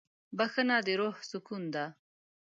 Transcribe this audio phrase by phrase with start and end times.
[0.37, 1.85] بښنه د روح سکون ده.